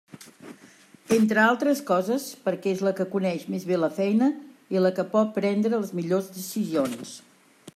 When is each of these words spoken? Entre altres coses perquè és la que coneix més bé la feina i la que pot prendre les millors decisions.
Entre 1.17 1.41
altres 1.41 1.81
coses 1.89 2.23
perquè 2.47 2.73
és 2.77 2.81
la 2.87 2.93
que 2.99 3.07
coneix 3.11 3.45
més 3.55 3.67
bé 3.73 3.77
la 3.81 3.91
feina 3.99 4.31
i 4.77 4.81
la 4.85 4.93
que 5.01 5.07
pot 5.13 5.33
prendre 5.37 5.83
les 5.83 5.93
millors 6.01 6.33
decisions. 6.39 7.17